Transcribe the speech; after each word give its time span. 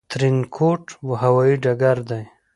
ترينکوټ 0.11 0.83
هوايي 1.21 1.55
ډګر 1.63 1.97
دى 2.09 2.23